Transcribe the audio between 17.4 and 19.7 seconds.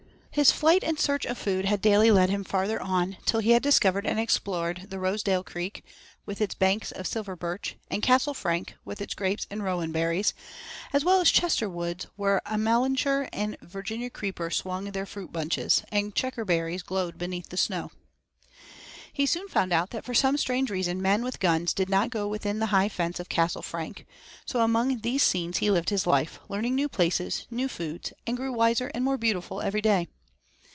the snow. He soon